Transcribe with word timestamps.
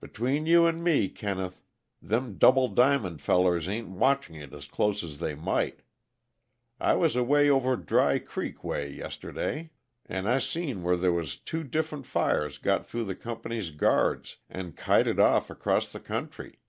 Between 0.00 0.46
you 0.46 0.68
an' 0.68 0.80
me, 0.84 1.08
Kenneth, 1.08 1.64
them 2.00 2.38
Double 2.38 2.68
Diamond 2.68 3.20
fellers 3.20 3.68
ain't 3.68 3.88
watching 3.88 4.36
it 4.36 4.54
as 4.54 4.66
close 4.66 5.02
as 5.02 5.18
they 5.18 5.34
might. 5.34 5.80
I 6.78 6.94
was 6.94 7.16
away 7.16 7.50
over 7.50 7.74
Dry 7.74 8.20
Creek 8.20 8.62
way 8.62 8.88
yesterday, 8.92 9.72
and 10.06 10.28
I 10.28 10.38
seen 10.38 10.84
where 10.84 10.96
there 10.96 11.10
was 11.12 11.36
two 11.36 11.64
different 11.64 12.06
fires 12.06 12.58
got 12.58 12.86
through 12.86 13.06
the 13.06 13.16
company's 13.16 13.72
guards, 13.72 14.36
and 14.48 14.76
kited 14.76 15.18
off 15.18 15.50
across 15.50 15.90
the 15.90 15.98
country. 15.98 16.60